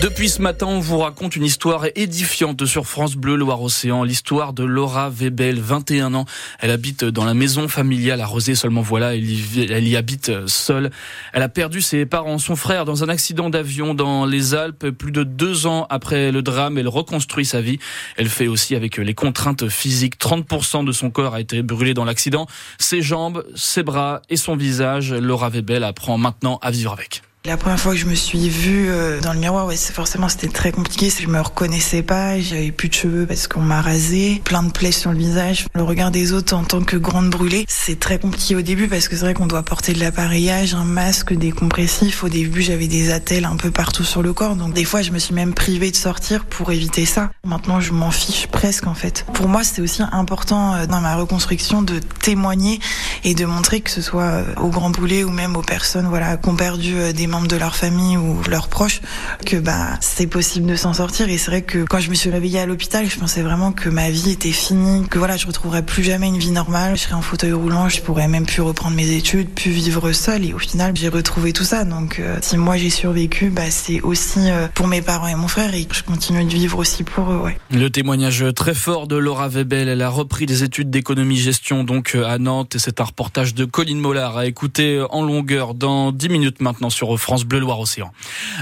[0.00, 4.64] Depuis ce matin, on vous raconte une histoire édifiante sur France Bleu Loire-Océan, l'histoire de
[4.64, 6.24] Laura Webel, 21 ans.
[6.58, 10.48] Elle habite dans la maison familiale à Rosé, seulement voilà, elle y, elle y habite
[10.48, 10.90] seule.
[11.32, 14.90] Elle a perdu ses parents, son frère dans un accident d'avion dans les Alpes.
[14.90, 17.78] Plus de deux ans après le drame, elle reconstruit sa vie.
[18.16, 20.18] Elle fait aussi avec les contraintes physiques.
[20.18, 22.46] 30% de son corps a été brûlé dans l'accident.
[22.78, 25.12] Ses jambes, ses bras et son visage.
[25.12, 27.22] Laura Webel apprend maintenant à vivre avec.
[27.46, 30.48] La première fois que je me suis vue euh, dans le miroir, ouais, forcément c'était
[30.48, 31.10] très compliqué.
[31.10, 34.92] Je me reconnaissais pas, j'avais plus de cheveux parce qu'on m'a rasé, plein de plaies
[34.92, 35.66] sur le visage.
[35.74, 39.08] Le regard des autres en tant que grande brûlée, c'est très compliqué au début parce
[39.08, 42.24] que c'est vrai qu'on doit porter de l'appareillage, un masque, des compressifs.
[42.24, 45.10] Au début, j'avais des attelles un peu partout sur le corps, donc des fois je
[45.10, 47.30] me suis même privée de sortir pour éviter ça.
[47.44, 49.26] Maintenant, je m'en fiche presque en fait.
[49.34, 52.80] Pour moi, c'était aussi important euh, dans ma reconstruction de témoigner
[53.22, 56.38] et de montrer que ce soit euh, aux grands brûlés ou même aux personnes voilà
[56.38, 59.00] qui ont perdu des de leur famille ou leurs proches
[59.44, 61.28] que bah c'est possible de s'en sortir.
[61.28, 63.88] Et c'est vrai que quand je me suis réveillée à l'hôpital je pensais vraiment que
[63.88, 66.96] ma vie était finie que voilà je retrouverais plus jamais une vie normale.
[66.96, 70.44] Je serais en fauteuil roulant je pourrais même plus reprendre mes études plus vivre seule.
[70.44, 71.84] Et au final j'ai retrouvé tout ça.
[71.84, 75.48] Donc euh, si moi j'ai survécu bah c'est aussi euh, pour mes parents et mon
[75.48, 75.74] frère.
[75.74, 77.52] Et je continue de vivre aussi pour eux.
[77.70, 82.14] Le témoignage très fort de Laura Webel elle a repris des études d'économie gestion donc
[82.14, 82.76] euh, à Nantes.
[82.76, 86.90] Et c'est un reportage de Colline Mollard à écouter en longueur dans 10 minutes maintenant
[86.90, 88.12] sur France Bleu Loire-Océan.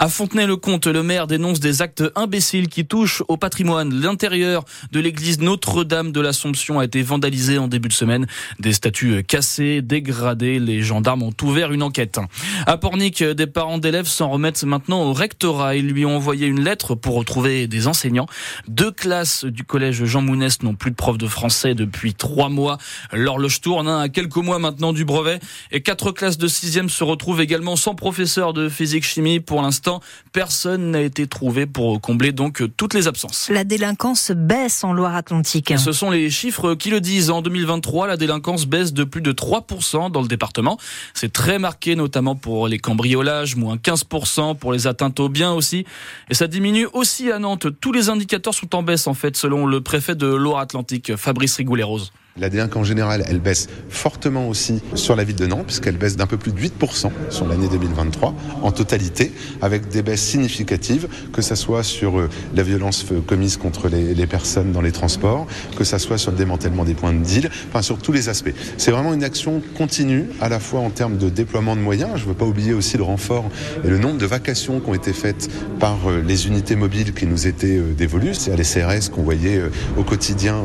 [0.00, 3.94] À Fontenay-le-Comte, le maire dénonce des actes imbéciles qui touchent au patrimoine.
[3.94, 8.26] L'intérieur de l'église Notre-Dame de l'Assomption a été vandalisé en début de semaine.
[8.58, 10.58] Des statues cassées, dégradées.
[10.58, 12.18] Les gendarmes ont ouvert une enquête.
[12.66, 15.76] À Pornic, des parents d'élèves s'en remettent maintenant au rectorat.
[15.76, 18.26] Ils lui ont envoyé une lettre pour retrouver des enseignants.
[18.66, 22.78] Deux classes du collège Jean Mounès n'ont plus de prof de français depuis trois mois.
[23.12, 25.38] L'horloge tourne hein, à quelques mois maintenant du brevet.
[25.70, 29.40] Et quatre classes de sixième se retrouvent également sans professeur de physique-chimie.
[29.40, 30.00] Pour l'instant,
[30.32, 33.48] personne n'a été trouvé pour combler donc toutes les absences.
[33.50, 35.72] La délinquance baisse en Loire-Atlantique.
[35.76, 37.30] Ce sont les chiffres qui le disent.
[37.30, 40.78] En 2023, la délinquance baisse de plus de 3% dans le département.
[41.14, 45.84] C'est très marqué, notamment pour les cambriolages, moins 15% pour les atteintes aux biens aussi.
[46.30, 47.66] Et ça diminue aussi à Nantes.
[47.80, 52.12] Tous les indicateurs sont en baisse, en fait, selon le préfet de Loire-Atlantique, Fabrice Rigoulet-Rose.
[52.40, 56.26] La délinquance générale, elle baisse fortement aussi sur la ville de Nantes, puisqu'elle baisse d'un
[56.26, 61.56] peu plus de 8% sur l'année 2023 en totalité, avec des baisses significatives, que ce
[61.56, 66.18] soit sur euh, la violence commise contre les, personnes dans les transports, que ce soit
[66.18, 68.52] sur le démantèlement des points de deal, enfin sur tous les aspects.
[68.76, 72.24] C'est vraiment une action continue, à la fois en termes de déploiement de moyens, je
[72.24, 73.48] ne veux pas oublier aussi le renfort
[73.84, 75.48] et le nombre de vacations qui ont été faites
[75.80, 79.60] par euh, les unités mobiles qui nous étaient euh, dévolues, c'est-à-dire les CRS qu'on voyait
[79.96, 80.56] au quotidien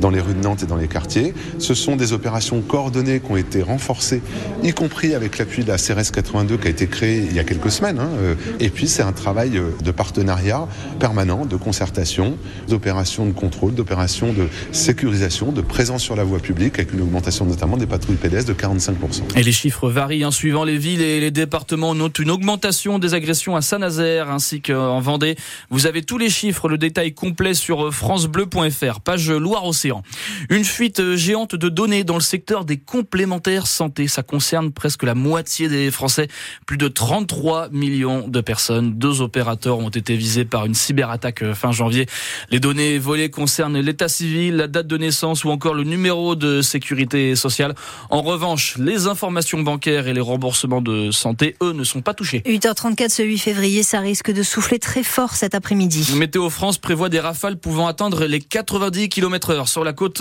[0.00, 1.17] dans les rues de Nantes et dans les quartiers
[1.58, 4.22] ce sont des opérations coordonnées qui ont été renforcées,
[4.62, 7.44] y compris avec l'appui de la CRS 82 qui a été créée il y a
[7.44, 7.98] quelques semaines.
[7.98, 10.66] Hein, euh, et puis c'est un travail euh, de partenariat
[10.98, 12.36] permanent, de concertation,
[12.68, 17.44] d'opérations de contrôle, d'opérations de sécurisation, de présence sur la voie publique, avec une augmentation
[17.44, 19.36] notamment des patrouilles PDS de 45%.
[19.36, 21.90] Et les chiffres varient hein, suivant les villes et les départements.
[21.90, 25.36] On note une augmentation des agressions à Saint-Nazaire ainsi qu'en Vendée.
[25.70, 30.02] Vous avez tous les chiffres, le détail complet sur euh, francebleu.fr, page Loire-Océan.
[30.50, 34.08] Une fuite géante de données dans le secteur des complémentaires santé.
[34.08, 36.28] Ça concerne presque la moitié des Français.
[36.66, 38.94] Plus de 33 millions de personnes.
[38.98, 42.06] Deux opérateurs ont été visés par une cyberattaque euh, fin janvier.
[42.50, 46.62] Les données volées concernent l'état civil, la date de naissance ou encore le numéro de
[46.62, 47.74] sécurité sociale.
[48.10, 52.42] En revanche, les informations bancaires et les remboursements de santé, eux, ne sont pas touchés.
[52.46, 56.12] 8h34 ce 8 février, ça risque de souffler très fort cet après-midi.
[56.16, 60.20] Météo France prévoit des rafales pouvant atteindre les 90 km heure sur la côte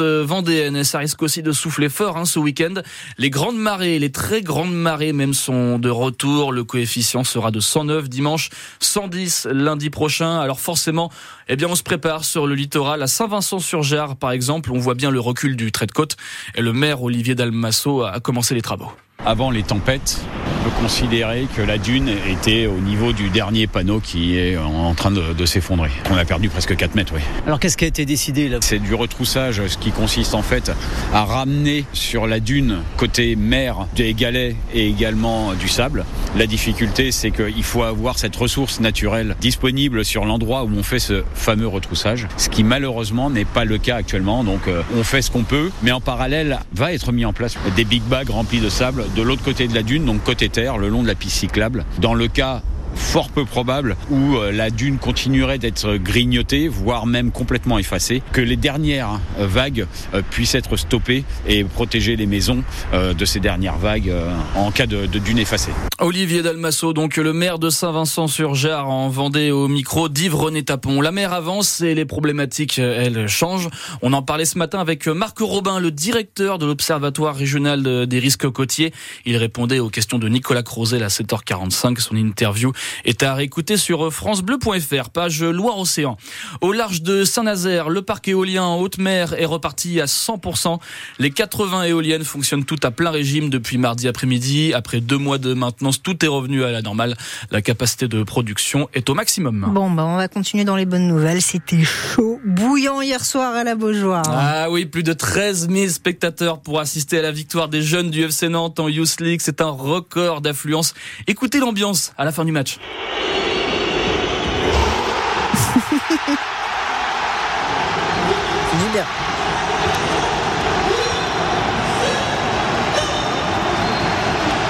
[0.67, 2.75] vendéenne ça risque aussi de souffler fort hein, ce week-end.
[3.17, 6.51] Les grandes marées, les très grandes marées même sont de retour.
[6.51, 10.39] Le coefficient sera de 109 dimanche, 110 lundi prochain.
[10.39, 11.11] Alors forcément,
[11.47, 13.01] eh bien on se prépare sur le littoral.
[13.01, 16.17] À Saint-Vincent-sur-Gère, par exemple, on voit bien le recul du trait de côte.
[16.55, 18.91] Et le maire Olivier Dalmasso a commencé les travaux.
[19.25, 20.21] Avant les tempêtes,
[20.67, 25.11] peut considérer que la dune était au niveau du dernier panneau qui est en train
[25.11, 25.91] de, s'effondrer.
[26.11, 27.21] On a perdu presque 4 mètres, oui.
[27.45, 30.71] Alors qu'est-ce qui a été décidé là C'est du retroussage, ce qui consiste en fait
[31.13, 36.05] à ramener sur la dune côté mer des galets et également du sable.
[36.35, 40.99] La difficulté, c'est qu'il faut avoir cette ressource naturelle disponible sur l'endroit où on fait
[40.99, 44.43] ce fameux retroussage, ce qui malheureusement n'est pas le cas actuellement.
[44.43, 47.55] Donc euh, on fait ce qu'on peut, mais en parallèle va être mis en place
[47.77, 50.89] des big bags remplis de sable de l'autre côté de la dune, donc côté le
[50.89, 51.85] long de la piste cyclable.
[51.99, 52.61] Dans le cas
[52.97, 58.41] fort peu probable, où euh, la dune continuerait d'être grignotée, voire même complètement effacée, que
[58.41, 59.85] les dernières vagues
[60.29, 62.63] puissent être stoppées et protéger les maisons
[62.93, 64.11] de ces dernières vagues
[64.55, 65.71] en cas de, dune effacée.
[65.99, 71.01] Olivier Dalmasso, donc le maire de Saint-Vincent-sur-Gère en Vendée au micro d'Yves René Tapon.
[71.01, 73.69] La mer avance et les problématiques, elles, changent.
[74.01, 78.49] On en parlait ce matin avec Marc Robin, le directeur de l'Observatoire régional des risques
[78.49, 78.93] côtiers.
[79.25, 81.99] Il répondait aux questions de Nicolas Crozet à 7h45.
[81.99, 82.71] Son interview
[83.05, 86.17] est à réécouter sur francebleu.fr, page Loire-Océan.
[86.61, 90.79] Au large de Saint-Nazaire, le parc éolien en haute mer est reparti à 100%.
[91.19, 94.73] Les 80 éoliennes fonctionnent toutes à plein régime depuis mardi après-midi.
[94.73, 97.15] Après deux mois de maintenance, tout est revenu à la normale.
[97.51, 99.67] La capacité de production est au maximum.
[99.73, 101.41] Bon, bah, on va continuer dans les bonnes nouvelles.
[101.41, 104.25] C'était chaud, bouillant hier soir à la Beaujoire.
[104.27, 108.23] Ah oui, plus de 13 000 spectateurs pour assister à la victoire des jeunes du
[108.23, 109.41] FC Nantes en Youth League.
[109.43, 110.93] C'est un record d'affluence.
[111.27, 112.76] Écoutez l'ambiance à la fin du match.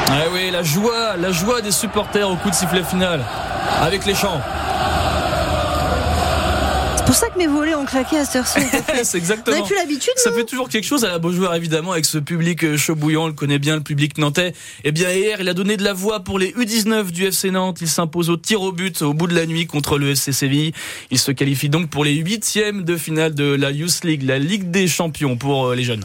[0.10, 3.24] Ah oui, la joie, la joie des supporters au coup de sifflet final.
[3.82, 4.42] Avec les chants
[7.08, 8.60] pour ça que mes volets ont claqué à cette heure-ci.
[9.04, 9.56] c'est exactement.
[9.56, 12.66] Vous plus l'habitude Ça fait toujours quelque chose à la Beaujoire, évidemment, avec ce public
[12.66, 13.24] euh, chaud bouillant.
[13.24, 14.52] On le connaît bien, le public nantais.
[14.84, 17.78] Eh bien, hier, il a donné de la voix pour les U19 du FC Nantes.
[17.80, 20.74] Il s'impose au tir au but au bout de la nuit contre le FC Séville.
[21.10, 24.70] Il se qualifie donc pour les huitièmes de finale de la Youth League, la Ligue
[24.70, 26.04] des champions pour euh, les jeunes.